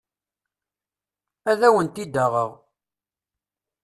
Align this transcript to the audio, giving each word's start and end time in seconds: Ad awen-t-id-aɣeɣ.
Ad 1.51 1.61
awen-t-id-aɣeɣ. 1.67 2.51